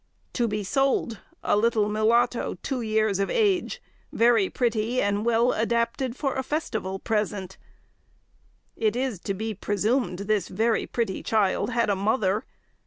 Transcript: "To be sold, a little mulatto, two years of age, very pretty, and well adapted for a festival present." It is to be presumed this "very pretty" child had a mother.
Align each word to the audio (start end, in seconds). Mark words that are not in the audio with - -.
"To 0.33 0.47
be 0.47 0.63
sold, 0.63 1.19
a 1.43 1.55
little 1.55 1.87
mulatto, 1.87 2.57
two 2.63 2.81
years 2.81 3.19
of 3.19 3.29
age, 3.29 3.79
very 4.11 4.49
pretty, 4.49 4.99
and 4.99 5.23
well 5.23 5.51
adapted 5.51 6.15
for 6.15 6.33
a 6.33 6.41
festival 6.41 6.97
present." 6.97 7.59
It 8.75 8.95
is 8.95 9.19
to 9.19 9.35
be 9.35 9.53
presumed 9.53 10.17
this 10.21 10.47
"very 10.47 10.87
pretty" 10.87 11.21
child 11.21 11.69
had 11.69 11.91
a 11.91 11.95
mother. 11.95 12.45